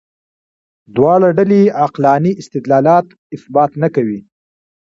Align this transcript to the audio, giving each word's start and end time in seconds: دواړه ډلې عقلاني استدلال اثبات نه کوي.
دواړه 0.95 1.27
ډلې 1.37 1.61
عقلاني 1.83 2.31
استدلال 2.41 2.85
اثبات 3.35 3.71
نه 3.81 3.87
کوي. 3.95 4.19